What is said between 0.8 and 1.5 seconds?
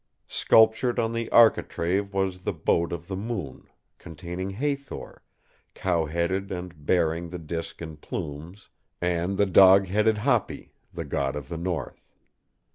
on the